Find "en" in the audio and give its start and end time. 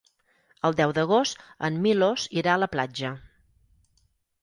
1.69-1.79